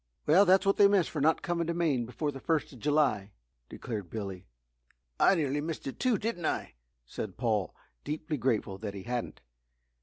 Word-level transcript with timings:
"Well 0.25 0.45
that's 0.45 0.65
what 0.65 0.77
they 0.77 0.87
miss 0.87 1.07
for 1.07 1.21
not 1.21 1.43
coming 1.43 1.67
to 1.67 1.75
Maine 1.75 2.07
before 2.07 2.31
the 2.31 2.39
first 2.39 2.73
of 2.73 2.79
July," 2.79 3.33
declared 3.69 4.09
Billy. 4.09 4.47
"I 5.19 5.35
nearly 5.35 5.61
missed 5.61 5.85
it 5.85 5.99
too, 5.99 6.17
didn't 6.17 6.47
I?" 6.47 6.73
said 7.05 7.37
Paul, 7.37 7.75
deeply 8.03 8.37
grateful 8.37 8.79
that 8.79 8.95
he 8.95 9.03
hadn't. 9.03 9.41